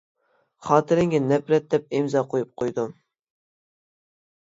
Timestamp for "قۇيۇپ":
2.31-2.57